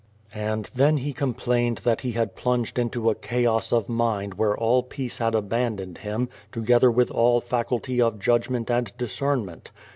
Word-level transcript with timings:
And 0.33 0.67
then 0.73 0.97
he 0.97 1.13
complained 1.13 1.77
that 1.83 2.01
he 2.01 2.13
had 2.13 2.35
plunged 2.35 2.79
into 2.79 3.11
a 3.11 3.13
chaos 3.13 3.71
of 3.71 3.87
mind 3.87 4.33
where 4.33 4.57
all 4.57 4.81
peace 4.81 5.19
had 5.19 5.35
abandoned 5.35 5.99
him, 5.99 6.27
together 6.51 6.89
with 6.89 7.11
all 7.11 7.39
faculty 7.39 8.01
of 8.01 8.17
judgment 8.17 8.71
and 8.71 8.91
discernment. 8.97 9.69